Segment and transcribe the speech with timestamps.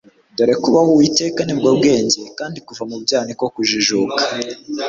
[0.35, 4.21] Dore kubaha Uwiteka nibwo bwenge, kandi kuva mu byaha niko kujijuka.